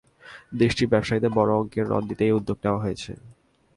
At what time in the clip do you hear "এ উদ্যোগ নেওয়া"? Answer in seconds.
2.31-2.83